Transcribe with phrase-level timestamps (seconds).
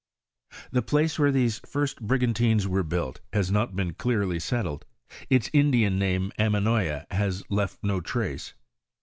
[0.71, 4.83] The place where these first brigantines were built, has not been clearly settled,
[5.29, 8.55] its Indian name Aminoya has left no trace.